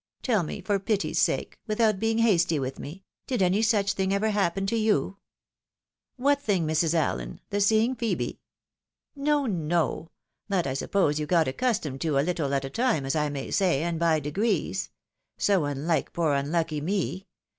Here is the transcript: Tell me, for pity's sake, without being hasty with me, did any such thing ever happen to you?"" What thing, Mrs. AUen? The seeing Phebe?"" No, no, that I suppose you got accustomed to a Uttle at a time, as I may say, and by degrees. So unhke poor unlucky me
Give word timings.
Tell 0.23 0.41
me, 0.41 0.61
for 0.61 0.79
pity's 0.79 1.21
sake, 1.21 1.59
without 1.67 1.99
being 1.99 2.17
hasty 2.17 2.57
with 2.57 2.79
me, 2.79 3.03
did 3.27 3.43
any 3.43 3.61
such 3.61 3.93
thing 3.93 4.11
ever 4.11 4.31
happen 4.31 4.65
to 4.65 4.75
you?"" 4.75 5.17
What 6.15 6.41
thing, 6.41 6.65
Mrs. 6.65 6.95
AUen? 6.95 7.37
The 7.51 7.61
seeing 7.61 7.93
Phebe?"" 7.93 8.39
No, 9.29 9.45
no, 9.45 10.09
that 10.49 10.65
I 10.65 10.73
suppose 10.73 11.19
you 11.19 11.27
got 11.27 11.47
accustomed 11.47 12.01
to 12.01 12.17
a 12.17 12.23
Uttle 12.23 12.51
at 12.51 12.65
a 12.65 12.69
time, 12.71 13.05
as 13.05 13.15
I 13.15 13.29
may 13.29 13.51
say, 13.51 13.83
and 13.83 13.99
by 13.99 14.19
degrees. 14.19 14.89
So 15.37 15.61
unhke 15.61 16.13
poor 16.13 16.33
unlucky 16.33 16.81
me 16.81 17.27